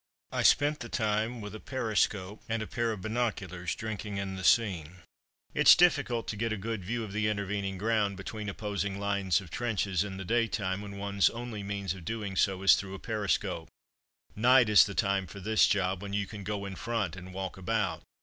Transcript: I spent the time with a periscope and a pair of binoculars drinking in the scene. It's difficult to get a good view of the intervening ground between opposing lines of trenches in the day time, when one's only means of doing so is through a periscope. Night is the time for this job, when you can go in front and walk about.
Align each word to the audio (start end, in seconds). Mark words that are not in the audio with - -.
I 0.31 0.41
spent 0.41 0.79
the 0.79 0.89
time 0.89 1.41
with 1.41 1.53
a 1.53 1.59
periscope 1.59 2.41
and 2.49 2.63
a 2.63 2.65
pair 2.65 2.91
of 2.91 3.01
binoculars 3.01 3.75
drinking 3.75 4.17
in 4.17 4.35
the 4.35 4.43
scene. 4.43 5.03
It's 5.53 5.75
difficult 5.75 6.27
to 6.29 6.35
get 6.35 6.51
a 6.51 6.57
good 6.57 6.83
view 6.83 7.03
of 7.03 7.11
the 7.11 7.27
intervening 7.27 7.77
ground 7.77 8.17
between 8.17 8.49
opposing 8.49 8.99
lines 8.99 9.41
of 9.41 9.51
trenches 9.51 10.03
in 10.03 10.17
the 10.17 10.25
day 10.25 10.47
time, 10.47 10.81
when 10.81 10.97
one's 10.97 11.29
only 11.29 11.61
means 11.61 11.93
of 11.93 12.03
doing 12.03 12.35
so 12.35 12.63
is 12.63 12.73
through 12.73 12.95
a 12.95 12.99
periscope. 12.99 13.69
Night 14.35 14.69
is 14.69 14.85
the 14.85 14.95
time 14.95 15.27
for 15.27 15.39
this 15.39 15.67
job, 15.67 16.01
when 16.01 16.13
you 16.13 16.25
can 16.25 16.43
go 16.43 16.65
in 16.65 16.75
front 16.75 17.15
and 17.15 17.31
walk 17.31 17.55
about. 17.55 18.01